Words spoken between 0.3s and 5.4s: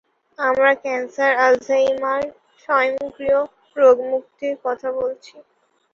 আমরা cancer, Alzheimer, স্বয়ংক্রিয় রোগমুক্তির কথা বলছি।